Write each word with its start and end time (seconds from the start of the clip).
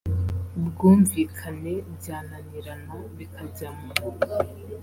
bwumvikane 0.67 1.73
byananirana 1.95 2.95
bikajya 3.17 3.67
mu 3.77 3.89